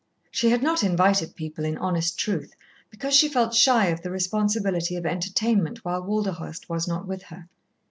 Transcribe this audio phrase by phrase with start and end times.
[0.31, 2.55] She had not invited people, in honest truth,
[2.89, 7.47] because she felt shy of the responsibility of entertainment while Walderhurst was not with her.